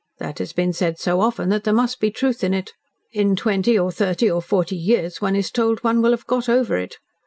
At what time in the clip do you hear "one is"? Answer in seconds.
5.21-5.51